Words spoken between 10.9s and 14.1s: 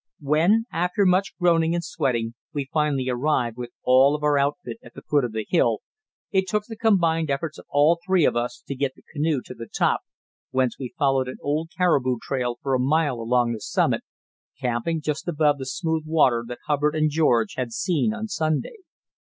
followed an old caribou trail for a mile along the summit,